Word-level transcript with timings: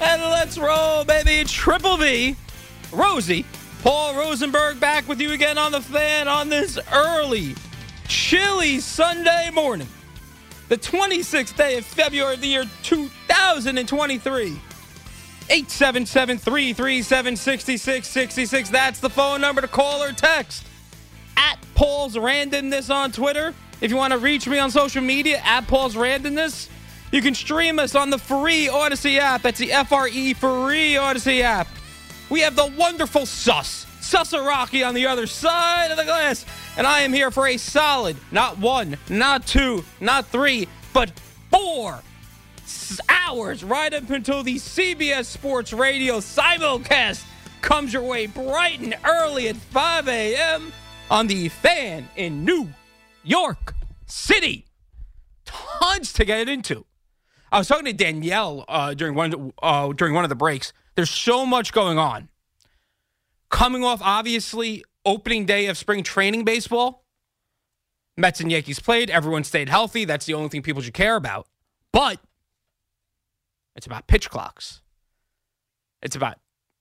And 0.00 0.22
let's 0.22 0.58
roll, 0.58 1.04
baby. 1.04 1.44
Triple 1.48 1.96
V, 1.96 2.36
Rosie, 2.92 3.46
Paul 3.82 4.16
Rosenberg 4.16 4.78
back 4.78 5.08
with 5.08 5.20
you 5.20 5.32
again 5.32 5.56
on 5.58 5.72
the 5.72 5.80
fan 5.80 6.28
on 6.28 6.48
this 6.48 6.78
early, 6.92 7.54
chilly 8.08 8.78
Sunday 8.80 9.50
morning. 9.54 9.88
The 10.68 10.76
26th 10.76 11.56
day 11.56 11.78
of 11.78 11.84
February 11.84 12.34
of 12.34 12.40
the 12.40 12.48
year 12.48 12.64
2023. 12.82 14.58
877 15.48 16.38
337 16.38 17.36
6666. 17.36 18.68
That's 18.68 18.98
the 18.98 19.08
phone 19.08 19.40
number 19.40 19.60
to 19.60 19.68
call 19.68 20.02
or 20.02 20.12
text. 20.12 20.66
At 21.36 21.58
Paul's 21.74 22.16
Randomness 22.16 22.92
on 22.92 23.12
Twitter. 23.12 23.54
If 23.80 23.90
you 23.90 23.96
want 23.96 24.12
to 24.12 24.18
reach 24.18 24.48
me 24.48 24.58
on 24.58 24.70
social 24.70 25.02
media, 25.02 25.40
at 25.44 25.68
Paul's 25.68 25.94
Randomness. 25.94 26.68
You 27.12 27.22
can 27.22 27.34
stream 27.34 27.78
us 27.78 27.94
on 27.94 28.10
the 28.10 28.18
free 28.18 28.66
Audacy 28.66 29.18
app. 29.18 29.42
That's 29.42 29.58
the 29.58 29.68
FRE 29.68 30.34
free 30.34 30.94
Audacy 30.94 31.40
app. 31.42 31.68
We 32.28 32.40
have 32.40 32.56
the 32.56 32.66
wonderful 32.76 33.26
Sus, 33.26 33.86
Susaraki 34.00 34.86
on 34.86 34.94
the 34.94 35.06
other 35.06 35.26
side 35.26 35.90
of 35.90 35.96
the 35.96 36.04
glass. 36.04 36.44
And 36.76 36.86
I 36.86 37.00
am 37.00 37.12
here 37.12 37.30
for 37.30 37.46
a 37.46 37.56
solid, 37.56 38.16
not 38.32 38.58
one, 38.58 38.96
not 39.08 39.46
two, 39.46 39.84
not 40.00 40.26
three, 40.26 40.66
but 40.92 41.12
four 41.50 42.02
hours 43.08 43.62
right 43.62 43.94
up 43.94 44.10
until 44.10 44.42
the 44.42 44.56
CBS 44.56 45.26
Sports 45.26 45.72
Radio 45.72 46.18
simulcast 46.18 47.24
comes 47.60 47.92
your 47.92 48.02
way 48.02 48.26
bright 48.26 48.80
and 48.80 48.96
early 49.04 49.48
at 49.48 49.56
5 49.56 50.08
a.m. 50.08 50.72
on 51.10 51.26
the 51.28 51.48
fan 51.48 52.08
in 52.16 52.44
New 52.44 52.68
York 53.22 53.74
City. 54.06 54.66
Tons 55.44 56.12
to 56.14 56.24
get 56.24 56.48
into. 56.48 56.84
I 57.52 57.58
was 57.58 57.68
talking 57.68 57.84
to 57.84 57.92
Danielle 57.92 58.64
uh, 58.68 58.94
during 58.94 59.14
one 59.14 59.52
uh, 59.62 59.92
during 59.92 60.14
one 60.14 60.24
of 60.24 60.28
the 60.28 60.36
breaks. 60.36 60.72
There's 60.94 61.10
so 61.10 61.46
much 61.46 61.72
going 61.72 61.98
on. 61.98 62.28
Coming 63.50 63.84
off, 63.84 64.00
obviously, 64.02 64.84
opening 65.04 65.46
day 65.46 65.66
of 65.66 65.78
spring 65.78 66.02
training 66.02 66.44
baseball. 66.44 67.04
Mets 68.16 68.40
and 68.40 68.50
Yankees 68.50 68.80
played. 68.80 69.10
Everyone 69.10 69.44
stayed 69.44 69.68
healthy. 69.68 70.04
That's 70.04 70.26
the 70.26 70.34
only 70.34 70.48
thing 70.48 70.62
people 70.62 70.82
should 70.82 70.94
care 70.94 71.16
about. 71.16 71.46
But 71.92 72.18
it's 73.76 73.86
about 73.86 74.06
pitch 74.06 74.30
clocks. 74.30 74.80
It's 76.02 76.16
about 76.16 76.38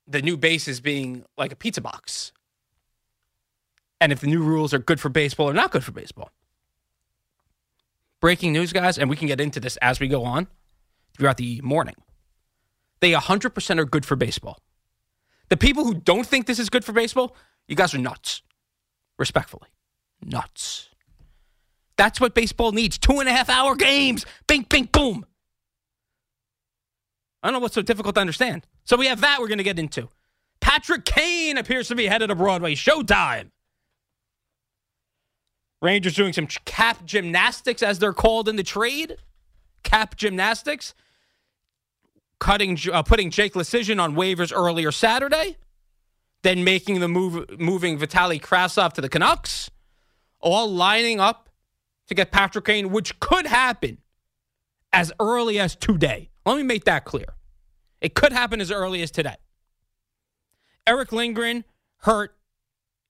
the 0.08 0.22
new 0.22 0.38
bases 0.38 0.80
being 0.80 1.26
like 1.38 1.52
a 1.52 1.56
pizza 1.56 1.82
box. 1.82 2.32
And 4.00 4.12
if 4.12 4.22
the 4.22 4.28
new 4.28 4.42
rules 4.42 4.74
are 4.74 4.80
good 4.80 5.00
for 5.00 5.10
baseball 5.10 5.50
or 5.50 5.54
not 5.54 5.72
good 5.72 5.84
for 5.84 5.92
baseball. 5.92 6.32
Breaking 8.26 8.54
news, 8.54 8.74
guys, 8.74 8.98
and 8.98 9.08
we 9.08 9.16
can 9.16 9.28
get 9.28 9.40
into 9.40 9.60
this 9.60 9.78
as 9.84 10.00
we 10.00 10.08
go 10.08 10.24
on 10.24 10.48
throughout 11.16 11.38
the 11.38 11.62
morning. 11.62 11.94
They 13.00 13.12
100% 13.12 13.78
are 13.78 13.86
good 13.86 14.04
for 14.04 14.16
baseball. 14.16 14.58
The 15.50 15.58
people 15.58 15.84
who 15.84 15.94
don't 15.94 16.26
think 16.26 16.48
this 16.48 16.58
is 16.58 16.72
good 16.72 16.84
for 16.84 16.92
baseball, 16.92 17.36
you 17.68 17.76
guys 17.76 17.94
are 17.94 18.00
nuts. 18.00 18.42
Respectfully. 19.20 19.70
Nuts. 20.24 20.90
That's 21.98 22.20
what 22.20 22.34
baseball 22.34 22.72
needs. 22.72 22.98
Two 22.98 23.20
and 23.20 23.30
a 23.30 23.32
half 23.32 23.48
hour 23.48 23.76
games. 23.76 24.26
Bing, 24.48 24.66
bing, 24.68 24.90
boom. 24.92 25.24
I 27.44 27.50
don't 27.50 27.54
know 27.54 27.60
what's 27.60 27.76
so 27.76 27.84
difficult 27.84 28.16
to 28.16 28.22
understand. 28.22 28.66
So 28.86 28.98
we 28.98 29.06
have 29.06 29.22
that 29.22 29.40
we're 29.40 29.50
going 29.50 29.60
to 29.60 29.64
get 29.64 29.78
into. 29.78 30.10
Patrick 30.62 31.06
Kane 31.06 31.60
appears 31.60 31.90
to 31.90 31.96
be 31.96 32.08
headed 32.08 32.30
to 32.30 32.36
Broadway. 32.36 32.74
Showtime. 32.74 33.52
Rangers 35.82 36.16
doing 36.16 36.34
some 36.34 36.48
cap 36.48 37.06
gymnastics, 37.06 37.84
as 37.84 38.00
they're 38.00 38.14
called 38.14 38.50
in 38.50 38.56
the 38.56 38.64
trade. 38.64 39.18
Cap 39.84 40.16
gymnastics. 40.16 40.94
Cutting, 42.40 42.78
uh, 42.92 43.04
putting 43.04 43.30
Jake 43.30 43.54
Leschyshyn 43.54 44.02
on 44.02 44.16
waivers 44.16 44.52
earlier 44.56 44.92
Saturday. 44.92 45.58
Then 46.44 46.64
making 46.64 47.00
the 47.00 47.08
move, 47.08 47.60
moving 47.60 47.98
Vitali 47.98 48.40
Kravtsov 48.40 48.94
to 48.94 49.02
the 49.02 49.10
Canucks. 49.10 49.70
All 50.40 50.72
lining 50.72 51.20
up 51.20 51.50
to 52.08 52.16
get 52.16 52.32
Patrick 52.32 52.66
Kane, 52.66 52.92
which 52.92 53.20
could 53.20 53.48
happen 53.48 54.00
as 54.92 55.12
early 55.20 55.60
as 55.60 55.76
today. 55.76 56.30
Let 56.46 56.58
me 56.58 56.64
make 56.64 56.86
that 56.86 57.06
clear. 57.06 57.36
It 58.02 58.14
could 58.14 58.32
happen 58.32 58.62
as 58.62 58.72
early 58.72 59.02
as 59.02 59.12
today. 59.12 59.36
Eric 60.88 61.12
Lindgren 61.12 61.64
hurt 61.98 62.36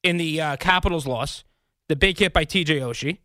in 0.03 0.17
the 0.17 0.39
uh, 0.39 0.57
Capitals 0.57 1.05
loss, 1.05 1.43
the 1.87 1.95
big 1.95 2.17
hit 2.17 2.33
by 2.33 2.45
TJ 2.45 2.79
Oshie. 2.81 3.19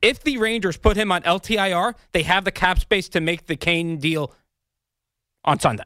If 0.00 0.22
the 0.22 0.38
Rangers 0.38 0.76
put 0.76 0.96
him 0.96 1.10
on 1.10 1.22
LTIR, 1.22 1.94
they 2.12 2.22
have 2.22 2.44
the 2.44 2.52
cap 2.52 2.78
space 2.78 3.08
to 3.10 3.20
make 3.20 3.46
the 3.46 3.56
Kane 3.56 3.98
deal 3.98 4.32
on 5.44 5.58
Sunday. 5.58 5.84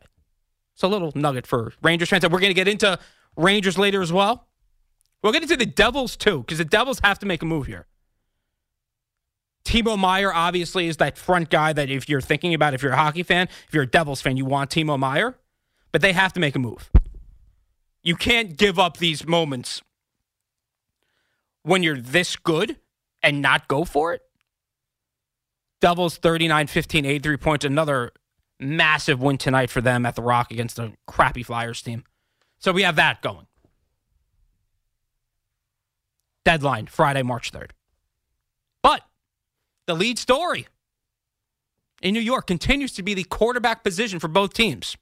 It's 0.75 0.82
a 0.82 0.88
little 0.88 1.12
nugget 1.14 1.47
for 1.47 1.72
Rangers 1.82 2.10
fans. 2.10 2.22
We're 2.25 2.41
going 2.41 2.50
to 2.50 2.54
get 2.54 2.69
into 2.69 2.98
Rangers 3.36 3.78
later 3.78 4.03
as 4.03 4.12
well. 4.12 4.48
We'll 5.22 5.32
get 5.32 5.42
into 5.42 5.56
the 5.56 5.66
Devils 5.66 6.16
too, 6.16 6.41
because 6.41 6.58
the 6.58 6.64
Devils 6.64 7.00
have 7.03 7.19
to 7.20 7.26
make 7.26 7.42
a 7.42 7.47
move 7.47 7.66
here. 7.66 7.86
Timo 9.64 9.98
Meier 9.98 10.32
obviously 10.32 10.88
is 10.88 10.97
that 10.97 11.16
front 11.16 11.48
guy 11.48 11.72
that 11.72 11.88
if 11.88 12.09
you're 12.09 12.20
thinking 12.20 12.53
about 12.53 12.74
if 12.74 12.82
you're 12.82 12.92
a 12.92 12.97
hockey 12.97 13.22
fan, 13.22 13.48
if 13.69 13.72
you're 13.72 13.84
a 13.84 13.91
Devils 13.91 14.20
fan, 14.20 14.36
you 14.36 14.44
want 14.44 14.70
Timo 14.70 14.98
Meier, 14.98 15.38
but 15.92 16.00
they 16.00 16.12
have 16.12 16.32
to 16.32 16.41
make 16.41 16.56
a 16.56 16.59
move. 16.59 16.91
You 18.03 18.16
can't 18.16 18.56
give 18.56 18.78
up 18.78 18.97
these 18.97 19.26
moments 19.26 19.80
when 21.62 21.83
you're 21.83 22.00
this 22.00 22.37
good 22.37 22.77
and 23.23 23.41
not 23.41 23.69
go 23.69 23.84
for 23.84 24.12
it. 24.12 24.23
Devils 25.81 26.17
39 26.17 26.67
15, 26.69 27.05
83 27.05 27.37
points. 27.37 27.65
Another 27.65 28.12
massive 28.61 29.21
win 29.21 29.39
tonight 29.39 29.71
for 29.71 29.81
them 29.81 30.06
at 30.06 30.15
the 30.15 30.22
Rock 30.22 30.51
against 30.51 30.78
a 30.78 30.93
crappy 31.06 31.43
Flyers 31.43 31.83
team. 31.83 32.05
So 32.59 32.72
we 32.72 32.83
have 32.83 32.97
that 32.97 33.22
going. 33.22 33.47
Deadline 36.45 36.87
Friday, 36.87 37.22
March 37.22 37.53
3rd. 37.53 37.71
But 38.83 39.03
the 39.87 39.95
lead 39.95 40.19
story 40.19 40.67
in 42.01 42.15
New 42.15 42.21
York 42.21 42.47
continues 42.47 42.93
to 42.95 43.03
be 43.03 43.15
the 43.15 43.25
quarterback 43.25 43.84
position 43.84 44.19
for 44.19 44.28
both 44.28 44.55
teams. 44.55 44.97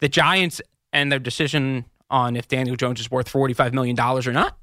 The 0.00 0.08
Giants 0.08 0.60
and 0.92 1.12
their 1.12 1.18
decision 1.18 1.86
on 2.10 2.36
if 2.36 2.48
Daniel 2.48 2.76
Jones 2.76 3.00
is 3.00 3.10
worth 3.10 3.30
$45 3.30 3.72
million 3.72 3.98
or 3.98 4.32
not. 4.32 4.56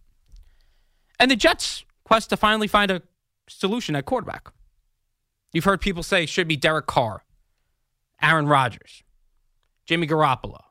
And 1.19 1.31
the 1.31 1.35
Jets' 1.35 1.85
quest 2.03 2.29
to 2.29 2.37
finally 2.37 2.67
find 2.67 2.91
a 2.91 3.01
solution 3.47 3.95
at 3.95 4.05
quarterback. 4.05 4.49
You've 5.53 5.63
heard 5.63 5.81
people 5.81 6.03
say 6.03 6.23
it 6.23 6.29
should 6.29 6.47
be 6.47 6.57
Derek 6.57 6.85
Carr, 6.85 7.23
Aaron 8.21 8.47
Rodgers, 8.47 9.03
Jimmy 9.85 10.07
Garoppolo, 10.07 10.61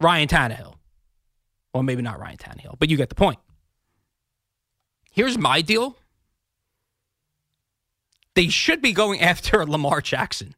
Ryan 0.00 0.28
Tannehill. 0.28 0.74
Well, 1.72 1.82
maybe 1.82 2.02
not 2.02 2.18
Ryan 2.18 2.38
Tannehill, 2.38 2.78
but 2.78 2.88
you 2.88 2.96
get 2.96 3.08
the 3.08 3.14
point. 3.14 3.38
Here's 5.12 5.38
my 5.38 5.62
deal 5.62 5.96
they 8.34 8.48
should 8.48 8.82
be 8.82 8.92
going 8.92 9.20
after 9.32 9.64
Lamar 9.66 10.00
Jackson. 10.00 10.54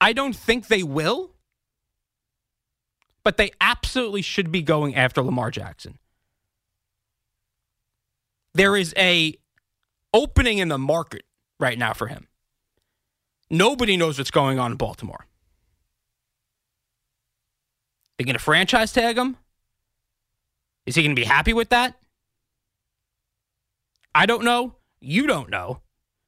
I 0.00 0.14
don't 0.14 0.34
think 0.34 0.68
they 0.68 0.82
will, 0.82 1.32
but 3.30 3.36
they 3.36 3.52
absolutely 3.60 4.22
should 4.22 4.50
be 4.50 4.60
going 4.60 4.96
after 4.96 5.22
Lamar 5.22 5.52
Jackson. 5.52 5.98
There 8.54 8.76
is 8.76 8.92
a 8.96 9.36
opening 10.12 10.58
in 10.58 10.66
the 10.66 10.78
market 10.78 11.22
right 11.60 11.78
now 11.78 11.92
for 11.92 12.08
him. 12.08 12.26
Nobody 13.48 13.96
knows 13.96 14.18
what's 14.18 14.32
going 14.32 14.58
on 14.58 14.72
in 14.72 14.76
Baltimore. 14.78 15.26
They're 18.18 18.24
going 18.24 18.34
to 18.34 18.42
franchise 18.42 18.92
tag 18.92 19.16
him. 19.16 19.36
Is 20.84 20.96
he 20.96 21.02
going 21.04 21.14
to 21.14 21.20
be 21.20 21.24
happy 21.24 21.52
with 21.52 21.68
that? 21.68 21.94
I 24.12 24.26
don't 24.26 24.42
know. 24.42 24.74
You 25.00 25.28
don't 25.28 25.50
know. 25.50 25.82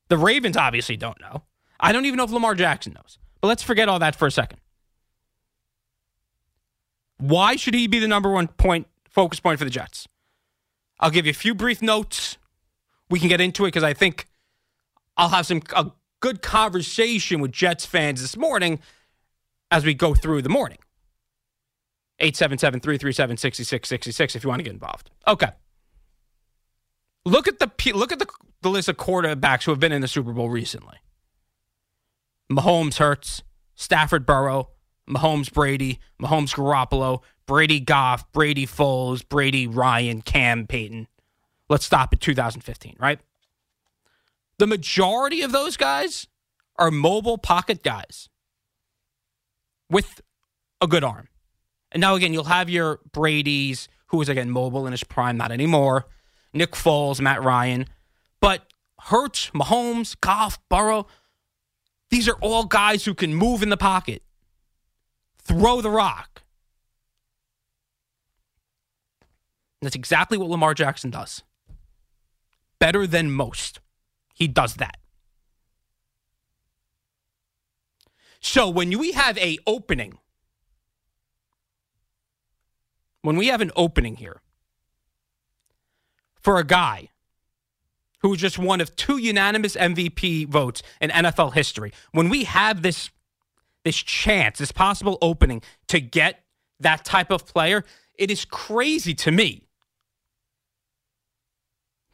The 0.07 0.19
Ravens 0.19 0.57
obviously 0.57 0.97
don't 0.97 1.21
know. 1.21 1.43
I 1.81 1.91
don't 1.91 2.05
even 2.05 2.19
know 2.19 2.25
if 2.25 2.31
Lamar 2.31 2.55
Jackson 2.55 2.93
knows. 2.93 3.19
But 3.41 3.49
let's 3.49 3.65
forget 3.65 3.89
all 3.89 3.99
that 3.99 4.15
for 4.15 4.29
a 4.29 4.31
second. 4.31 4.61
Why 7.23 7.55
should 7.55 7.75
he 7.75 7.87
be 7.87 8.01
the 8.01 8.09
number 8.09 8.29
one 8.29 8.49
point 8.49 8.89
focus 9.09 9.39
point 9.39 9.61
for 9.61 9.65
the 9.65 9.71
Jets? 9.71 10.09
I'll 10.99 11.11
give 11.11 11.25
you 11.25 11.31
a 11.31 11.35
few 11.35 11.55
brief 11.55 11.81
notes. 11.81 12.37
We 13.11 13.21
can 13.21 13.29
get 13.29 13.41
into 13.41 13.65
it 13.65 13.69
because 13.69 13.85
I 13.85 13.95
think 13.95 14.27
I'll 15.17 15.29
have 15.29 15.47
some 15.47 15.63
a 15.77 15.93
good 16.19 16.43
conversation 16.43 17.41
with 17.41 17.53
Jets 17.53 17.87
fans 17.87 18.21
this 18.21 18.37
morning 18.37 18.81
as 19.71 19.85
we 19.85 19.95
go 19.95 20.15
through 20.15 20.43
the 20.43 20.49
morning. 20.49 20.79
877 22.19 22.81
337 22.81 23.37
6666 23.37 24.35
if 24.35 24.43
you 24.43 24.49
want 24.49 24.59
to 24.59 24.65
get 24.65 24.73
involved. 24.73 25.13
Okay. 25.29 25.51
Look 27.25 27.47
at 27.47 27.61
the 27.61 27.71
look 27.95 28.11
at 28.11 28.19
the, 28.19 28.27
the 28.63 28.69
list 28.69 28.89
of 28.89 28.97
quarterbacks 28.97 29.63
who 29.63 29.71
have 29.71 29.79
been 29.79 29.93
in 29.93 30.01
the 30.01 30.09
Super 30.09 30.33
Bowl 30.33 30.51
recently. 30.51 30.97
Mahomes 32.51 32.97
Hurts, 32.97 33.45
Stafford 33.77 34.27
Burrow, 34.27 34.71
Mahomes 35.09 35.53
Brady, 35.53 35.99
Mahomes 36.21 36.55
Garoppolo, 36.55 37.23
Brady 37.47 37.81
Goff, 37.81 38.31
Brady 38.33 38.67
Foles, 38.67 39.27
Brady 39.27 39.67
Ryan, 39.67 40.23
Cam 40.23 40.67
Peyton. 40.67 41.09
Let's 41.69 41.85
stop 41.85 42.13
at 42.13 42.21
2015, 42.21 42.97
right? 42.99 43.21
The 44.59 44.67
majority 44.67 45.43
of 45.43 45.53
those 45.53 45.77
guys 45.77 46.27
are 46.79 46.91
mobile 46.91 47.39
pocket 47.39 47.83
guys 47.83 48.29
with 49.91 50.21
a 50.81 50.87
good 50.87 51.05
arm. 51.05 51.29
And 51.91 52.01
now 52.01 52.15
again, 52.15 52.33
you'll 52.33 52.45
have 52.45 52.71
your 52.71 53.01
Brady's, 53.13 53.89
who 54.07 54.21
is 54.23 54.29
again 54.29 54.51
mobile 54.51 54.87
in 54.87 54.93
his 54.93 55.05
prime, 55.05 55.37
not 55.37 55.53
anymore. 55.53 56.07
Nick 56.53 56.73
Foles, 56.73 57.21
Matt 57.21 57.43
Ryan, 57.43 57.87
but 58.41 58.67
Hurts, 59.01 59.51
Mahomes, 59.51 60.19
Goff, 60.21 60.59
Burrow, 60.69 61.07
these 62.11 62.29
are 62.29 62.37
all 62.41 62.65
guys 62.65 63.05
who 63.05 63.15
can 63.15 63.35
move 63.35 63.63
in 63.63 63.71
the 63.71 63.77
pocket, 63.77 64.23
throw 65.45 65.81
the 65.81 65.91
rock. 65.91 66.43
that's 69.83 69.97
exactly 69.97 70.39
what 70.39 70.49
Lamar 70.49 70.75
Jackson 70.75 71.11
does. 71.11 71.43
Better 72.79 73.07
than 73.07 73.31
most. 73.31 73.81
He 74.33 74.47
does 74.47 74.77
that. 74.77 74.97
So 78.41 78.69
when 78.69 78.97
we 78.99 79.13
have 79.13 79.37
a 79.39 79.59
opening, 79.67 80.19
when 83.23 83.37
we 83.37 83.49
have 83.49 83.61
an 83.61 83.71
opening 83.77 84.17
here 84.17 84.41
for 86.41 86.59
a 86.59 86.65
guy 86.65 87.11
who 88.19 88.35
is 88.35 88.41
just 88.41 88.59
one 88.59 88.81
of 88.81 88.95
two 88.97 89.17
unanimous 89.17 89.77
MVP 89.77 90.49
votes 90.49 90.83
in 91.01 91.11
NFL 91.11 91.55
history, 91.55 91.93
when 92.13 92.29
we 92.29 92.45
have 92.45 92.83
this 92.83 93.11
this 93.85 93.97
chance, 93.97 94.59
this 94.59 94.73
possible 94.73 95.19
opening 95.21 95.63
to 95.89 96.01
get 96.01 96.45
that 96.81 97.05
type 97.05 97.31
of 97.31 97.47
player, 97.47 97.85
it 98.19 98.31
is 98.31 98.45
crazy 98.45 99.15
to 99.15 99.31
me 99.31 99.69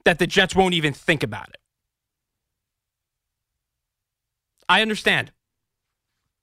that 0.05 0.19
the 0.19 0.27
Jets 0.27 0.55
won't 0.55 0.75
even 0.75 0.93
think 0.93 1.23
about 1.23 1.49
it. 1.51 1.59
I 4.69 4.83
understand. 4.83 5.33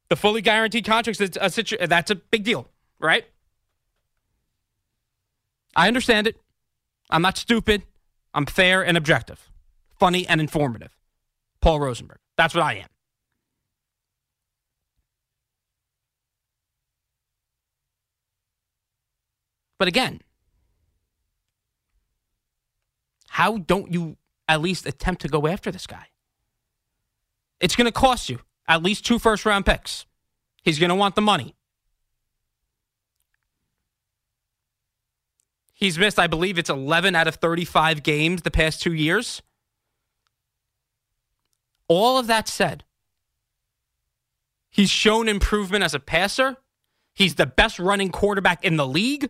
The 0.09 0.15
fully 0.15 0.41
guaranteed 0.41 0.85
contracts, 0.85 1.19
that's 1.19 1.37
a, 1.39 1.49
situ- 1.49 1.87
that's 1.87 2.11
a 2.11 2.15
big 2.15 2.43
deal, 2.43 2.67
right? 2.99 3.25
I 5.75 5.87
understand 5.87 6.27
it. 6.27 6.37
I'm 7.09 7.21
not 7.21 7.37
stupid. 7.37 7.83
I'm 8.33 8.45
fair 8.45 8.85
and 8.85 8.97
objective, 8.97 9.49
funny 9.99 10.27
and 10.27 10.39
informative. 10.39 10.95
Paul 11.61 11.79
Rosenberg. 11.79 12.19
That's 12.37 12.53
what 12.53 12.63
I 12.63 12.75
am. 12.75 12.87
But 19.77 19.87
again, 19.87 20.21
how 23.27 23.57
don't 23.57 23.91
you 23.91 24.17
at 24.47 24.61
least 24.61 24.85
attempt 24.85 25.21
to 25.23 25.27
go 25.27 25.47
after 25.47 25.71
this 25.71 25.87
guy? 25.87 26.07
It's 27.59 27.75
going 27.75 27.85
to 27.85 27.91
cost 27.91 28.29
you 28.29 28.39
at 28.67 28.83
least 28.83 29.05
two 29.05 29.19
first 29.19 29.45
round 29.45 29.65
picks. 29.65 30.05
He's 30.63 30.79
going 30.79 30.89
to 30.89 30.95
want 30.95 31.15
the 31.15 31.21
money. 31.21 31.55
He's 35.73 35.99
missed, 35.99 36.17
I 36.17 36.27
believe 36.27 36.57
it's 36.57 36.69
11 36.69 37.15
out 37.15 37.27
of 37.27 37.35
35 37.35 38.01
games 38.01 38.43
the 38.43 38.51
past 38.51 38.81
two 38.81 38.93
years. 38.93 39.41
All 41.87 42.17
of 42.17 42.27
that 42.27 42.47
said, 42.47 42.85
he's 44.69 44.89
shown 44.89 45.27
improvement 45.27 45.83
as 45.83 45.93
a 45.93 45.99
passer. 45.99 46.57
He's 47.13 47.35
the 47.35 47.45
best 47.45 47.77
running 47.77 48.09
quarterback 48.09 48.63
in 48.63 48.77
the 48.77 48.87
league. 48.87 49.29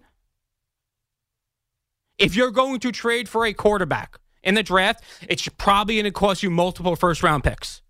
If 2.18 2.36
you're 2.36 2.52
going 2.52 2.80
to 2.80 2.92
trade 2.92 3.28
for 3.28 3.46
a 3.46 3.54
quarterback 3.54 4.18
in 4.44 4.56
the 4.56 4.64
draft, 4.64 5.04
it's 5.28 5.48
probably 5.58 5.96
going 5.96 6.06
to 6.06 6.12
cost 6.12 6.44
you 6.44 6.50
multiple 6.50 6.96
first 6.96 7.24
round 7.24 7.44
picks. 7.44 7.82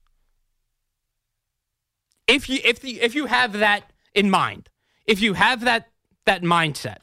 If 2.27 2.49
you 2.49 2.59
if 2.63 2.79
the 2.79 3.01
if 3.01 3.13
you 3.13 3.27
have 3.27 3.53
that 3.53 3.91
in 4.13 4.31
mind, 4.31 4.69
if 5.05 5.21
you 5.21 5.33
have 5.33 5.61
that 5.61 5.89
that 6.25 6.41
mindset, 6.41 6.97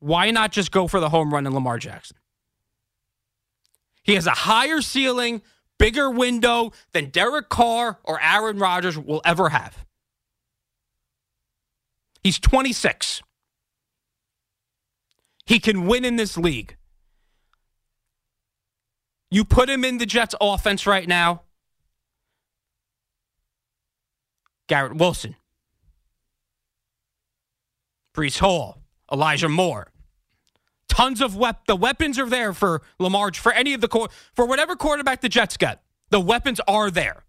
why 0.00 0.30
not 0.30 0.52
just 0.52 0.70
go 0.70 0.86
for 0.86 1.00
the 1.00 1.08
home 1.08 1.32
run 1.32 1.46
in 1.46 1.54
Lamar 1.54 1.78
Jackson? 1.78 2.18
He 4.02 4.14
has 4.14 4.26
a 4.26 4.32
higher 4.32 4.82
ceiling, 4.82 5.42
bigger 5.78 6.10
window 6.10 6.72
than 6.92 7.08
Derek 7.08 7.48
Carr 7.48 7.98
or 8.04 8.20
Aaron 8.20 8.58
Rodgers 8.58 8.98
will 8.98 9.22
ever 9.24 9.48
have. 9.48 9.86
He's 12.22 12.38
26. 12.38 13.22
He 15.46 15.58
can 15.58 15.86
win 15.86 16.04
in 16.04 16.16
this 16.16 16.36
league. 16.36 16.76
You 19.30 19.44
put 19.44 19.68
him 19.68 19.84
in 19.84 19.98
the 19.98 20.06
Jets 20.06 20.34
offense 20.40 20.86
right 20.86 21.08
now. 21.08 21.42
Garrett 24.68 24.96
Wilson, 24.96 25.36
Breece 28.14 28.38
Hall, 28.38 28.82
Elijah 29.10 29.48
Moore. 29.48 29.90
Tons 30.88 31.22
of 31.22 31.34
wep- 31.36 31.66
the 31.66 31.76
weapons 31.76 32.18
are 32.18 32.28
there 32.28 32.52
for 32.52 32.82
Lamar 32.98 33.32
for 33.32 33.52
any 33.52 33.72
of 33.72 33.80
the 33.80 33.88
co- 33.88 34.08
for 34.34 34.44
whatever 34.46 34.76
quarterback 34.76 35.22
the 35.22 35.28
Jets 35.28 35.56
get. 35.56 35.82
The 36.10 36.20
weapons 36.20 36.60
are 36.68 36.90
there. 36.90 37.24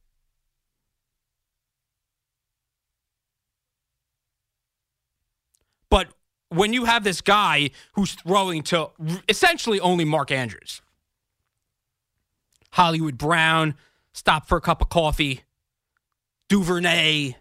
But 5.90 6.10
when 6.54 6.74
you 6.74 6.86
have 6.86 7.04
this 7.04 7.22
guy 7.22 7.72
who's 7.94 8.14
throwing 8.14 8.64
to 8.64 8.90
essentially 9.28 9.80
only 9.80 10.06
Mark 10.06 10.32
Andrews, 10.32 10.82
Hollywood 12.72 13.18
Brown, 13.18 13.76
stop 14.14 14.48
for 14.48 14.58
a 14.58 14.62
cup 14.62 14.82
of 14.82 14.90
coffee, 14.90 15.42
Duvernay, 16.50 17.36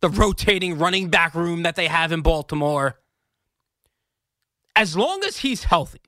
the 0.00 0.08
rotating 0.08 0.78
running 0.78 1.08
back 1.08 1.34
room 1.34 1.62
that 1.62 1.76
they 1.76 1.86
have 1.86 2.12
in 2.12 2.20
Baltimore. 2.20 2.98
As 4.76 4.96
long 4.96 5.24
as 5.24 5.38
he's 5.38 5.64
healthy, 5.64 6.00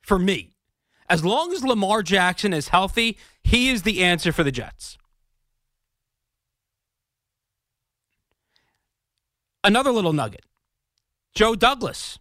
for 0.00 0.18
me, 0.18 0.54
as 1.08 1.24
long 1.24 1.52
as 1.52 1.62
Lamar 1.62 2.02
Jackson 2.02 2.52
is 2.52 2.68
healthy, 2.68 3.18
he 3.44 3.68
is 3.68 3.82
the 3.82 4.02
answer 4.02 4.32
for 4.32 4.42
the 4.42 4.52
Jets. 4.52 4.96
Another 9.64 9.90
little 9.90 10.12
nugget 10.12 10.44
Joe 11.34 11.54
Douglas. 11.54 12.18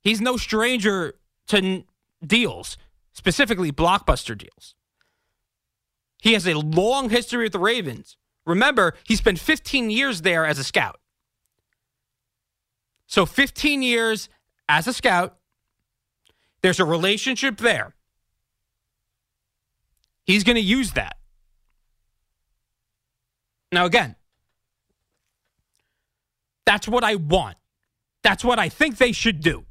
He's 0.00 0.20
no 0.20 0.36
stranger 0.36 1.14
to 1.48 1.84
deals, 2.24 2.76
specifically 3.12 3.70
blockbuster 3.70 4.36
deals. 4.36 4.74
He 6.20 6.32
has 6.34 6.46
a 6.46 6.54
long 6.54 7.10
history 7.10 7.44
with 7.44 7.52
the 7.52 7.58
Ravens. 7.58 8.16
Remember, 8.44 8.94
he 9.04 9.14
spent 9.16 9.38
15 9.38 9.90
years 9.90 10.22
there 10.22 10.44
as 10.44 10.58
a 10.58 10.64
scout. 10.64 11.00
So 13.06 13.26
15 13.26 13.82
years 13.82 14.28
as 14.68 14.86
a 14.86 14.92
scout, 14.92 15.36
there's 16.62 16.80
a 16.80 16.84
relationship 16.84 17.58
there. 17.58 17.94
He's 20.24 20.44
going 20.44 20.56
to 20.56 20.62
use 20.62 20.92
that. 20.92 21.16
Now, 23.70 23.86
again, 23.86 24.16
that's 26.66 26.88
what 26.88 27.04
I 27.04 27.16
want. 27.16 27.56
That's 28.22 28.44
what 28.44 28.58
I 28.58 28.68
think 28.68 28.98
they 28.98 29.12
should 29.12 29.40
do. 29.40 29.64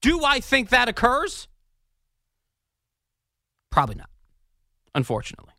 Do 0.00 0.24
I 0.24 0.40
think 0.40 0.70
that 0.70 0.88
occurs? 0.88 1.46
Probably 3.70 3.94
not, 3.94 4.10
unfortunately. 4.94 5.54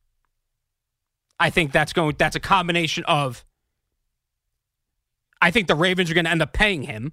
I 1.39 1.49
think 1.49 1.71
that's 1.71 1.93
going 1.93 2.15
that's 2.17 2.35
a 2.35 2.39
combination 2.39 3.03
of 3.05 3.43
I 5.41 5.51
think 5.51 5.67
the 5.67 5.75
Ravens 5.75 6.09
are 6.09 6.13
going 6.13 6.25
to 6.25 6.31
end 6.31 6.41
up 6.41 6.53
paying 6.53 6.83
him. 6.83 7.11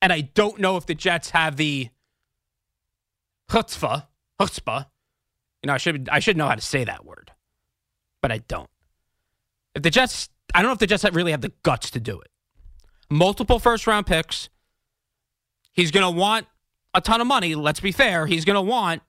And 0.00 0.12
I 0.12 0.22
don't 0.22 0.60
know 0.60 0.76
if 0.76 0.86
the 0.86 0.94
Jets 0.94 1.30
have 1.30 1.56
the 1.56 1.90
chutzpah, 3.50 4.06
chutzpah. 4.40 4.86
You 5.62 5.66
know, 5.66 5.74
I 5.74 5.78
should 5.78 6.08
I 6.10 6.20
should 6.20 6.36
know 6.36 6.46
how 6.46 6.54
to 6.54 6.60
say 6.60 6.84
that 6.84 7.04
word, 7.04 7.32
but 8.22 8.30
I 8.30 8.38
don't. 8.38 8.70
If 9.74 9.82
the 9.82 9.90
Jets 9.90 10.28
I 10.54 10.62
don't 10.62 10.68
know 10.68 10.72
if 10.72 10.78
the 10.78 10.86
Jets 10.86 11.04
really 11.12 11.30
have 11.32 11.40
the 11.40 11.52
guts 11.62 11.90
to 11.90 12.00
do 12.00 12.20
it. 12.20 12.28
Multiple 13.10 13.58
first 13.58 13.86
round 13.86 14.06
picks. 14.06 14.48
He's 15.72 15.90
going 15.90 16.04
to 16.04 16.18
want 16.18 16.46
a 16.94 17.00
ton 17.00 17.20
of 17.20 17.26
money. 17.26 17.54
Let's 17.54 17.80
be 17.80 17.92
fair. 17.92 18.26
He's 18.26 18.44
going 18.44 18.54
to 18.54 18.62
want, 18.62 19.02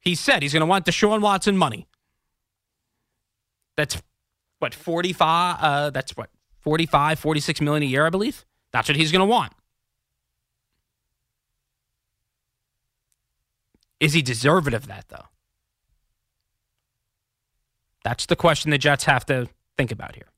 he 0.00 0.14
said, 0.14 0.42
he's 0.42 0.52
going 0.52 0.60
to 0.60 0.66
want 0.66 0.86
Deshaun 0.86 1.20
Watson 1.20 1.56
money. 1.56 1.86
That's 3.76 4.00
what, 4.58 4.74
45? 4.74 5.56
Uh, 5.60 5.90
that's 5.90 6.16
what, 6.16 6.30
45, 6.60 7.18
46 7.18 7.60
million 7.60 7.82
a 7.82 7.86
year, 7.86 8.06
I 8.06 8.10
believe. 8.10 8.44
That's 8.72 8.88
what 8.88 8.96
he's 8.96 9.10
going 9.10 9.20
to 9.20 9.26
want. 9.26 9.52
Is 14.00 14.12
he 14.12 14.22
deserving 14.22 14.74
of 14.74 14.86
that, 14.86 15.06
though? 15.08 15.26
That's 18.04 18.26
the 18.26 18.36
question 18.36 18.70
the 18.70 18.78
Jets 18.78 19.04
have 19.04 19.24
to 19.26 19.48
think 19.76 19.90
about 19.90 20.14
here 20.14 20.28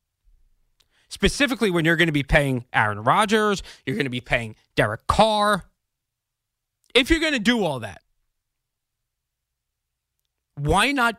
specifically 1.09 1.71
when 1.71 1.85
you're 1.85 1.97
going 1.97 2.09
to 2.09 2.13
be 2.13 2.23
paying 2.23 2.65
Aaron 2.73 3.03
Rodgers, 3.03 3.63
you're 3.85 3.97
going 3.97 4.07
to 4.07 4.11
be 4.11 4.21
paying 4.21 4.57
Derek 4.75 5.07
Carr. 5.07 5.65
If 6.95 7.11
you're 7.11 7.21
going 7.21 7.35
to 7.35 7.39
do 7.39 7.63
all 7.65 7.81
that, 7.81 8.01
Why 10.57 10.91
not 10.93 11.17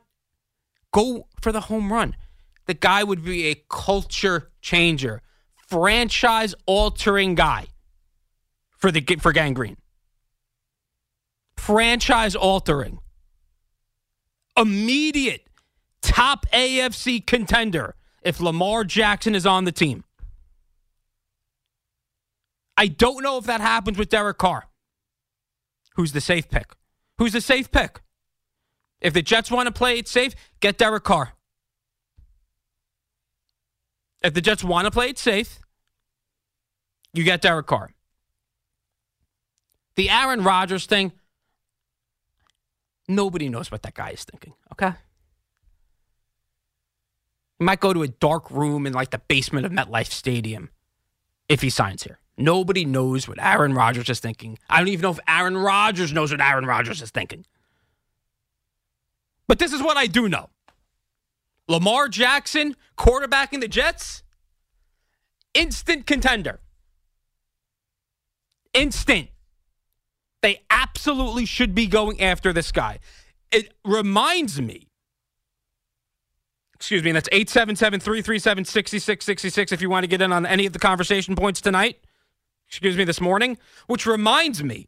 go 0.92 1.28
for 1.42 1.52
the 1.52 1.62
home 1.62 1.94
run? 1.94 2.16
The 2.66 2.74
guy 2.74 3.04
would 3.04 3.24
be 3.24 3.48
a 3.48 3.56
culture 3.70 4.52
changer, 4.62 5.22
franchise 5.68 6.54
altering 6.66 7.36
guy 7.36 7.68
for 8.72 8.92
the 8.92 9.02
for 9.20 9.32
Gang 9.32 9.54
Green. 9.54 9.78
Franchise 11.56 12.36
altering. 12.36 13.00
Immediate 14.58 15.48
top 16.02 16.48
AFC 16.52 17.26
contender 17.26 17.96
if 18.28 18.42
Lamar 18.42 18.84
Jackson 18.84 19.36
is 19.36 19.46
on 19.46 19.64
the 19.64 19.72
team. 19.72 20.04
I 22.76 22.88
don't 22.88 23.24
know 23.24 23.38
if 23.38 23.46
that 23.46 23.62
happens 23.62 23.98
with 23.98 24.10
Derek 24.10 24.38
Carr. 24.38 24.68
Who's 25.96 26.12
the 26.12 26.20
safe 26.20 26.50
pick? 26.50 26.74
Who's 27.20 27.32
the 27.32 27.40
safe 27.40 27.72
pick? 27.72 28.02
If 29.00 29.14
the 29.14 29.22
Jets 29.22 29.50
want 29.50 29.68
to 29.68 29.72
play 29.72 29.98
it 29.98 30.10
safe, 30.10 30.36
get 30.60 30.78
Derek 30.78 31.06
Carr. 31.06 31.32
If 34.22 34.34
the 34.34 34.42
Jets 34.42 34.62
want 34.62 34.84
to 34.86 34.92
play 34.92 35.08
it 35.08 35.18
safe, 35.18 35.60
you 37.14 37.24
get 37.24 37.42
Derek 37.42 37.66
Carr. 37.66 37.94
The 39.96 40.10
Aaron 40.10 40.44
Rodgers 40.44 40.86
thing, 40.86 41.14
nobody 43.08 43.48
knows 43.48 43.72
what 43.72 43.84
that 43.84 43.94
guy 43.94 44.10
is 44.10 44.26
thinking, 44.26 44.54
okay? 44.74 44.96
He 47.60 47.66
might 47.66 47.80
go 47.80 47.94
to 47.94 48.04
a 48.04 48.08
dark 48.08 48.52
room 48.52 48.86
in 48.86 48.94
like 48.94 49.10
the 49.10 49.20
basement 49.20 49.66
of 49.66 49.72
MetLife 49.72 50.12
Stadium 50.12 50.70
if 51.50 51.62
he 51.62 51.70
signs 51.70 52.04
here. 52.04 52.20
Nobody 52.38 52.86
knows 52.86 53.28
what 53.28 53.42
Aaron 53.42 53.74
Rodgers 53.74 54.10
is 54.10 54.20
thinking. 54.20 54.60
I 54.70 54.78
don't 54.78 54.90
even 54.90 55.02
know 55.02 55.12
if 55.12 55.20
Aaron 55.28 55.58
Rodgers 55.58 56.14
knows 56.14 56.32
what 56.32 56.42
Aaron 56.42 56.66
Rodgers 56.66 57.02
is 57.02 57.10
thinking. 57.10 57.46
But 59.48 59.60
this 59.60 59.74
is 59.74 59.82
what 59.82 59.98
I 59.98 60.08
do 60.08 60.30
know 60.30 60.50
Lamar 61.68 62.08
Jackson, 62.10 62.76
quarterbacking 62.98 63.62
the 63.62 63.68
Jets, 63.68 64.24
instant 65.54 66.06
contender. 66.06 66.60
Instant. 68.74 69.30
They 70.42 70.62
absolutely 70.70 71.46
should 71.46 71.74
be 71.74 71.88
going 71.88 72.22
after 72.22 72.54
this 72.54 72.72
guy. 72.72 73.00
It 73.52 73.74
reminds 73.84 74.62
me, 74.62 74.87
excuse 76.78 77.04
me, 77.04 77.12
that's 77.12 77.30
877 77.32 78.00
337 78.00 78.66
6666 78.66 79.72
if 79.72 79.82
you 79.82 79.90
want 79.90 80.04
to 80.04 80.08
get 80.08 80.22
in 80.22 80.32
on 80.32 80.46
any 80.46 80.66
of 80.66 80.74
the 80.74 80.80
conversation 80.80 81.36
points 81.36 81.62
tonight 81.62 82.00
excuse 82.68 82.98
me, 82.98 83.04
this 83.04 83.22
morning, 83.22 83.58
which 83.88 84.06
reminds 84.06 84.64
me 84.64 84.88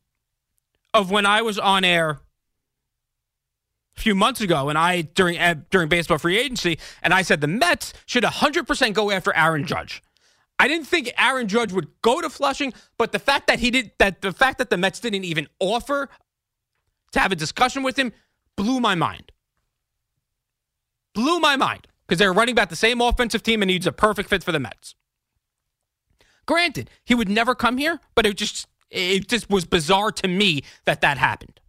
of 0.94 1.12
when 1.12 1.26
I 1.26 1.42
was 1.42 1.58
on 1.58 1.84
air 1.84 2.22
a 3.98 4.02
few 4.02 4.16
months 4.16 4.42
ago 4.42 4.70
and 4.70 4.78
I 4.78 5.02
during 5.02 5.38
uh, 5.38 5.56
during 5.70 5.90
baseball 5.90 6.18
free 6.18 6.38
agency 6.38 6.80
and 7.02 7.14
I 7.14 7.22
said 7.22 7.42
the 7.42 7.48
Mets 7.48 7.94
should 8.06 8.24
100% 8.24 8.94
go 8.94 9.12
after 9.12 9.36
Aaron 9.36 9.66
Judge. 9.66 10.02
I 10.58 10.68
didn't 10.68 10.88
think 10.88 11.12
Aaron 11.18 11.48
Judge 11.48 11.72
would 11.72 11.88
go 12.02 12.22
to 12.22 12.30
Flushing, 12.30 12.74
but 12.98 13.12
the 13.12 13.20
fact 13.20 13.48
that 13.48 13.60
he 13.60 13.72
did 13.72 13.92
that 14.00 14.22
the 14.22 14.32
fact 14.32 14.58
that 14.58 14.70
the 14.70 14.78
Mets 14.78 15.00
didn't 15.00 15.24
even 15.24 15.48
offer 15.60 16.10
to 17.12 17.20
have 17.20 17.32
a 17.32 17.36
discussion 17.36 17.84
with 17.84 17.98
him 17.98 18.12
blew 18.56 18.80
my 18.80 18.96
mind. 18.96 19.32
Blew 21.14 21.40
my 21.40 21.56
mind 21.56 21.88
because 22.08 22.20
they're 22.20 22.34
running 22.34 22.56
back 22.56 22.70
the 22.70 22.76
same 22.76 23.02
offensive 23.02 23.44
team 23.44 23.62
and 23.62 23.70
he's 23.70 23.88
a 23.88 23.92
perfect 23.92 24.30
fit 24.30 24.44
for 24.44 24.52
the 24.52 24.60
Mets. 24.60 24.96
Granted, 26.46 26.90
he 27.06 27.14
would 27.14 27.30
never 27.30 27.54
come 27.54 27.78
here, 27.78 28.00
but 28.16 28.26
it 28.26 28.36
just 28.36 28.68
it 28.90 29.28
just 29.28 29.50
was 29.50 29.66
bizarre 29.66 30.12
to 30.12 30.28
me 30.28 30.64
that 30.86 31.02
that 31.02 31.18
happened. 31.18 31.60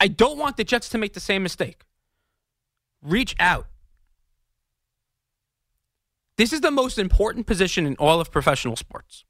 I 0.00 0.08
don't 0.08 0.38
want 0.38 0.56
the 0.56 0.64
Jets 0.64 0.88
to 0.90 0.98
make 0.98 1.12
the 1.12 1.20
same 1.20 1.42
mistake. 1.42 1.84
Reach 3.02 3.34
out. 3.38 3.66
This 6.36 6.52
is 6.52 6.60
the 6.60 6.70
most 6.70 6.98
important 6.98 7.46
position 7.46 7.86
in 7.86 7.96
all 7.96 8.20
of 8.20 8.30
professional 8.30 8.76
sports. 8.76 9.24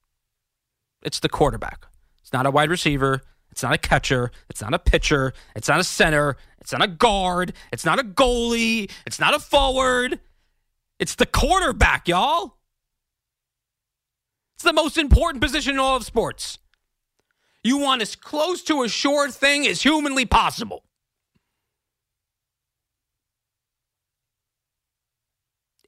It's 1.02 1.20
the 1.20 1.28
quarterback. 1.28 1.86
It's 2.20 2.32
not 2.32 2.46
a 2.46 2.50
wide 2.50 2.70
receiver. 2.70 3.22
It's 3.50 3.62
not 3.62 3.72
a 3.72 3.78
catcher. 3.78 4.30
It's 4.50 4.60
not 4.60 4.74
a 4.74 4.78
pitcher. 4.78 5.32
It's 5.54 5.68
not 5.68 5.78
a 5.78 5.84
center. 5.84 6.36
It's 6.66 6.72
not 6.72 6.82
a 6.82 6.88
guard. 6.88 7.52
It's 7.70 7.84
not 7.84 8.00
a 8.00 8.02
goalie. 8.02 8.90
It's 9.06 9.20
not 9.20 9.34
a 9.34 9.38
forward. 9.38 10.18
It's 10.98 11.14
the 11.14 11.24
quarterback, 11.24 12.08
y'all. 12.08 12.56
It's 14.56 14.64
the 14.64 14.72
most 14.72 14.98
important 14.98 15.44
position 15.44 15.74
in 15.74 15.78
all 15.78 15.94
of 15.94 16.04
sports. 16.04 16.58
You 17.62 17.78
want 17.78 18.02
as 18.02 18.16
close 18.16 18.64
to 18.64 18.82
a 18.82 18.88
sure 18.88 19.30
thing 19.30 19.64
as 19.64 19.82
humanly 19.82 20.26
possible. 20.26 20.82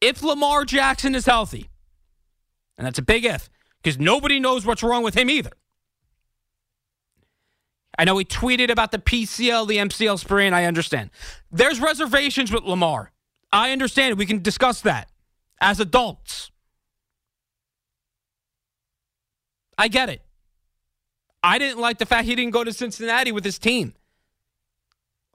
If 0.00 0.22
Lamar 0.22 0.64
Jackson 0.64 1.16
is 1.16 1.26
healthy, 1.26 1.70
and 2.76 2.86
that's 2.86 3.00
a 3.00 3.02
big 3.02 3.24
if, 3.24 3.50
because 3.82 3.98
nobody 3.98 4.38
knows 4.38 4.64
what's 4.64 4.84
wrong 4.84 5.02
with 5.02 5.16
him 5.16 5.28
either. 5.28 5.50
I 7.98 8.04
know 8.04 8.16
he 8.16 8.24
tweeted 8.24 8.70
about 8.70 8.92
the 8.92 8.98
PCL, 8.98 9.66
the 9.66 9.78
MCL 9.78 10.20
sprain. 10.20 10.54
I 10.54 10.64
understand. 10.64 11.10
There's 11.50 11.80
reservations 11.80 12.52
with 12.52 12.62
Lamar. 12.62 13.10
I 13.52 13.72
understand. 13.72 14.16
We 14.16 14.26
can 14.26 14.40
discuss 14.40 14.80
that 14.82 15.10
as 15.60 15.80
adults. 15.80 16.52
I 19.76 19.88
get 19.88 20.08
it. 20.08 20.22
I 21.42 21.58
didn't 21.58 21.80
like 21.80 21.98
the 21.98 22.06
fact 22.06 22.26
he 22.26 22.34
didn't 22.34 22.52
go 22.52 22.64
to 22.64 22.72
Cincinnati 22.72 23.32
with 23.32 23.44
his 23.44 23.58
team. 23.58 23.94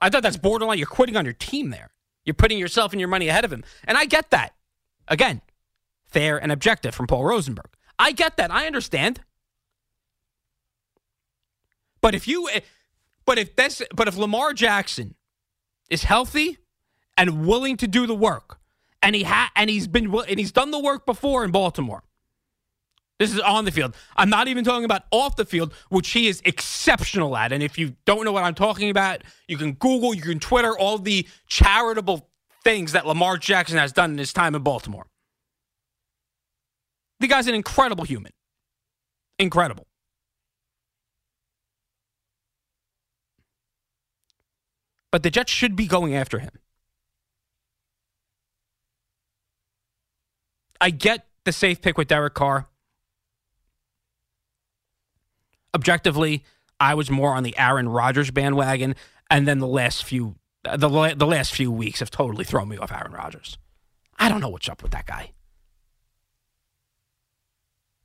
I 0.00 0.10
thought 0.10 0.22
that's 0.22 0.36
borderline. 0.36 0.78
You're 0.78 0.86
quitting 0.86 1.16
on 1.16 1.24
your 1.24 1.34
team 1.34 1.70
there. 1.70 1.90
You're 2.24 2.34
putting 2.34 2.58
yourself 2.58 2.92
and 2.92 3.00
your 3.00 3.08
money 3.08 3.28
ahead 3.28 3.44
of 3.44 3.52
him. 3.52 3.64
And 3.84 3.96
I 3.98 4.06
get 4.06 4.30
that. 4.30 4.54
Again, 5.08 5.42
fair 6.04 6.40
and 6.42 6.50
objective 6.50 6.94
from 6.94 7.06
Paul 7.06 7.24
Rosenberg. 7.24 7.68
I 7.98 8.12
get 8.12 8.36
that. 8.38 8.50
I 8.50 8.66
understand. 8.66 9.20
But 12.04 12.14
if 12.14 12.28
you 12.28 12.50
eh, 12.50 12.60
but 13.24 13.38
if 13.38 13.56
this 13.56 13.80
but 13.94 14.08
if 14.08 14.18
Lamar 14.18 14.52
Jackson 14.52 15.14
is 15.88 16.04
healthy 16.04 16.58
and 17.16 17.46
willing 17.46 17.78
to 17.78 17.88
do 17.88 18.06
the 18.06 18.14
work 18.14 18.58
and 19.00 19.16
he 19.16 19.22
ha- 19.22 19.50
and 19.56 19.70
he's 19.70 19.88
been 19.88 20.14
and 20.14 20.38
he's 20.38 20.52
done 20.52 20.70
the 20.70 20.78
work 20.78 21.06
before 21.06 21.46
in 21.46 21.50
Baltimore 21.50 22.02
this 23.18 23.32
is 23.32 23.40
on 23.40 23.64
the 23.64 23.70
field. 23.70 23.96
I'm 24.16 24.28
not 24.28 24.48
even 24.48 24.64
talking 24.64 24.84
about 24.84 25.04
off 25.12 25.36
the 25.36 25.46
field, 25.46 25.72
which 25.88 26.10
he 26.10 26.28
is 26.28 26.42
exceptional 26.44 27.38
at. 27.38 27.52
And 27.52 27.62
if 27.62 27.78
you 27.78 27.96
don't 28.04 28.26
know 28.26 28.32
what 28.32 28.44
I'm 28.44 28.54
talking 28.54 28.90
about, 28.90 29.22
you 29.48 29.56
can 29.56 29.72
Google, 29.72 30.12
you 30.12 30.20
can 30.20 30.40
Twitter 30.40 30.76
all 30.76 30.98
the 30.98 31.26
charitable 31.46 32.28
things 32.64 32.92
that 32.92 33.06
Lamar 33.06 33.38
Jackson 33.38 33.78
has 33.78 33.94
done 33.94 34.10
in 34.10 34.18
his 34.18 34.34
time 34.34 34.54
in 34.54 34.62
Baltimore. 34.62 35.06
The 37.20 37.28
guy's 37.28 37.46
an 37.46 37.54
incredible 37.54 38.04
human. 38.04 38.32
Incredible. 39.38 39.86
But 45.14 45.22
the 45.22 45.30
Jets 45.30 45.52
should 45.52 45.76
be 45.76 45.86
going 45.86 46.16
after 46.16 46.40
him. 46.40 46.50
I 50.80 50.90
get 50.90 51.24
the 51.44 51.52
safe 51.52 51.80
pick 51.80 51.96
with 51.96 52.08
Derek 52.08 52.34
Carr 52.34 52.66
objectively, 55.74 56.44
I 56.80 56.94
was 56.94 57.10
more 57.10 57.34
on 57.34 57.42
the 57.42 57.56
Aaron 57.58 57.88
Rodgers 57.88 58.30
bandwagon, 58.30 58.94
and 59.30 59.46
then 59.46 59.58
the 59.58 59.66
last 59.66 60.04
few 60.04 60.36
the 60.62 61.14
the 61.16 61.26
last 61.26 61.52
few 61.52 61.70
weeks 61.70 62.00
have 62.00 62.10
totally 62.10 62.44
thrown 62.44 62.68
me 62.68 62.78
off 62.78 62.92
Aaron 62.92 63.12
Rodgers. 63.12 63.58
I 64.18 64.28
don't 64.28 64.40
know 64.40 64.48
what's 64.48 64.68
up 64.68 64.82
with 64.82 64.92
that 64.92 65.06
guy. 65.06 65.32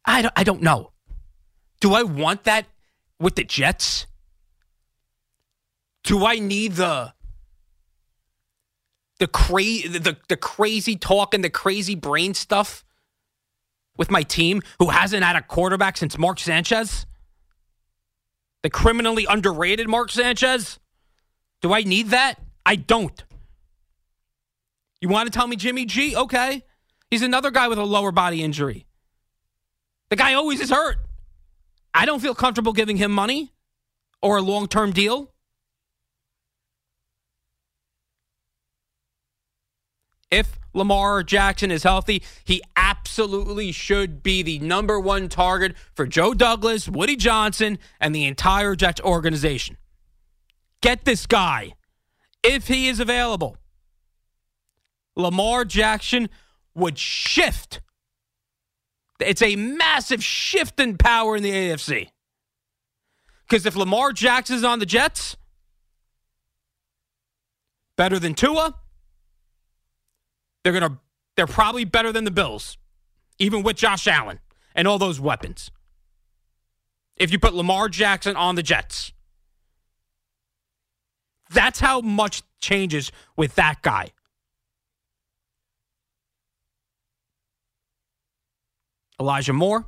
I 0.03 0.21
don't, 0.23 0.33
I 0.35 0.43
don't 0.43 0.61
know. 0.61 0.91
Do 1.79 1.93
I 1.93 2.03
want 2.03 2.43
that 2.45 2.65
with 3.19 3.35
the 3.35 3.43
Jets? 3.43 4.07
Do 6.03 6.25
I 6.25 6.39
need 6.39 6.73
the 6.73 7.13
the 9.19 9.27
crazy 9.27 9.87
the, 9.87 10.17
the 10.27 10.37
crazy 10.37 10.95
talk 10.95 11.33
and 11.33 11.43
the 11.43 11.49
crazy 11.49 11.95
brain 11.95 12.33
stuff 12.33 12.85
with 13.97 14.09
my 14.09 14.23
team 14.23 14.61
who 14.79 14.89
hasn't 14.89 15.23
had 15.23 15.35
a 15.35 15.41
quarterback 15.41 15.97
since 15.97 16.17
Mark 16.17 16.39
Sanchez? 16.39 17.05
The 18.63 18.69
criminally 18.69 19.25
underrated 19.29 19.87
Mark 19.87 20.11
Sanchez? 20.11 20.79
Do 21.61 21.73
I 21.73 21.83
need 21.83 22.09
that? 22.09 22.35
I 22.65 22.75
don't. 22.75 23.23
You 25.01 25.09
want 25.09 25.31
to 25.31 25.37
tell 25.37 25.47
me 25.47 25.55
Jimmy 25.55 25.85
G? 25.85 26.15
Okay. 26.15 26.63
He's 27.09 27.21
another 27.21 27.51
guy 27.51 27.67
with 27.67 27.79
a 27.79 27.83
lower 27.83 28.11
body 28.11 28.43
injury. 28.43 28.85
The 30.09 30.15
guy 30.15 30.33
always 30.33 30.59
is 30.59 30.69
hurt. 30.69 30.97
I 31.93 32.05
don't 32.05 32.19
feel 32.19 32.35
comfortable 32.35 32.73
giving 32.73 32.97
him 32.97 33.11
money 33.11 33.51
or 34.21 34.37
a 34.37 34.41
long 34.41 34.67
term 34.67 34.91
deal. 34.91 35.31
If 40.31 40.59
Lamar 40.73 41.23
Jackson 41.23 41.71
is 41.71 41.83
healthy, 41.83 42.23
he 42.43 42.61
absolutely 42.75 43.71
should 43.71 44.21
be 44.21 44.43
the 44.43 44.59
number 44.59 44.99
one 44.99 45.27
target 45.29 45.75
for 45.93 46.05
Joe 46.05 46.33
Douglas, 46.33 46.87
Woody 46.87 47.15
Johnson, 47.15 47.79
and 47.99 48.13
the 48.13 48.25
entire 48.25 48.75
Jets 48.75 49.01
organization. 49.01 49.77
Get 50.81 51.05
this 51.05 51.25
guy 51.25 51.73
if 52.43 52.67
he 52.67 52.87
is 52.87 52.99
available, 52.99 53.57
Lamar 55.15 55.65
Jackson 55.65 56.29
would 56.73 56.97
shift. 56.97 57.81
It's 59.19 59.41
a 59.41 59.55
massive 59.55 60.23
shift 60.23 60.79
in 60.79 60.97
power 60.97 61.35
in 61.35 61.43
the 61.43 61.51
AFC. 61.51 62.09
Because 63.47 63.65
if 63.65 63.75
Lamar 63.75 64.13
Jackson 64.13 64.55
is 64.55 64.63
on 64.63 64.79
the 64.79 64.85
Jets, 64.85 65.35
better 67.97 68.19
than 68.19 68.33
Tua, 68.33 68.75
they're 70.63 70.73
gonna 70.73 70.99
they're 71.35 71.47
probably 71.47 71.85
better 71.85 72.11
than 72.11 72.23
the 72.23 72.31
Bills, 72.31 72.77
even 73.37 73.63
with 73.63 73.77
Josh 73.77 74.07
Allen 74.07 74.39
and 74.75 74.87
all 74.87 74.97
those 74.97 75.19
weapons. 75.19 75.71
If 77.15 77.31
you 77.31 77.39
put 77.39 77.53
Lamar 77.53 77.89
Jackson 77.89 78.35
on 78.35 78.55
the 78.55 78.63
Jets. 78.63 79.13
That's 81.51 81.79
how 81.79 82.01
much 82.01 82.43
changes 82.59 83.11
with 83.35 83.55
that 83.55 83.81
guy. 83.81 84.09
Elijah 89.19 89.53
Moore, 89.53 89.85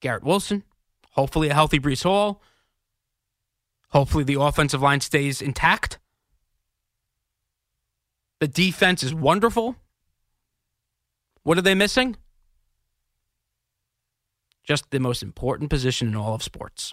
Garrett 0.00 0.22
Wilson, 0.22 0.62
hopefully 1.12 1.48
a 1.48 1.54
healthy 1.54 1.80
Breece 1.80 2.04
Hall. 2.04 2.42
Hopefully 3.88 4.24
the 4.24 4.40
offensive 4.40 4.80
line 4.80 5.00
stays 5.00 5.42
intact. 5.42 5.98
The 8.42 8.48
defense 8.48 9.04
is 9.04 9.14
wonderful. 9.14 9.76
What 11.44 11.58
are 11.58 11.62
they 11.62 11.76
missing? 11.76 12.16
Just 14.64 14.90
the 14.90 14.98
most 14.98 15.22
important 15.22 15.70
position 15.70 16.08
in 16.08 16.16
all 16.16 16.34
of 16.34 16.42
sports. 16.42 16.92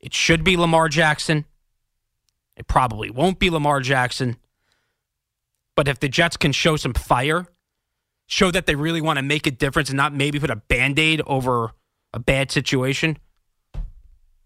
It 0.00 0.12
should 0.12 0.44
be 0.44 0.58
Lamar 0.58 0.90
Jackson. 0.90 1.46
It 2.58 2.68
probably 2.68 3.08
won't 3.08 3.38
be 3.38 3.48
Lamar 3.48 3.80
Jackson. 3.80 4.36
But 5.76 5.88
if 5.88 5.98
the 5.98 6.10
Jets 6.10 6.36
can 6.36 6.52
show 6.52 6.76
some 6.76 6.92
fire, 6.92 7.46
show 8.26 8.50
that 8.50 8.66
they 8.66 8.74
really 8.74 9.00
want 9.00 9.16
to 9.16 9.22
make 9.22 9.46
a 9.46 9.50
difference 9.50 9.88
and 9.88 9.96
not 9.96 10.12
maybe 10.12 10.40
put 10.40 10.50
a 10.50 10.56
band 10.56 10.98
aid 10.98 11.22
over 11.26 11.70
a 12.12 12.18
bad 12.18 12.50
situation, 12.50 13.16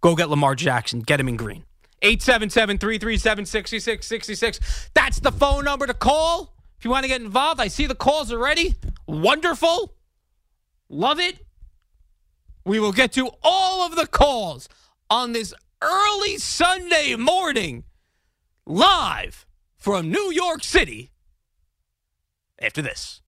go 0.01 0.15
get 0.15 0.31
Lamar 0.31 0.55
Jackson. 0.55 1.01
Get 1.01 1.19
him 1.19 1.29
in 1.29 1.37
green. 1.37 1.66
877 2.03 2.79
337 2.79 3.47
6666. 3.47 4.91
That's 4.95 5.21
the 5.21 5.33
phone 5.33 5.65
number 5.65 5.87
to 5.87 5.95
call 5.95 6.55
if 6.79 6.85
you 6.85 6.91
want 6.91 7.05
to 7.05 7.09
get 7.09 7.21
involved. 7.21 7.61
I 7.61 7.69
see 7.69 7.87
the 7.87 7.95
calls 7.95 8.33
already. 8.33 8.75
Wonderful. 9.07 9.95
Love 10.89 11.19
it. 11.19 11.39
We 12.65 12.81
will 12.81 12.93
get 12.93 13.13
to 13.13 13.31
all 13.43 13.87
of 13.87 13.97
the 13.97 14.07
calls 14.07 14.69
on 15.09 15.33
this 15.33 15.55
early 15.83 16.37
Sunday 16.39 17.15
morning 17.17 17.85
live 18.67 19.47
from 19.77 20.11
New 20.11 20.33
York 20.33 20.65
City 20.65 21.13
after 22.61 22.83
this. 22.83 23.21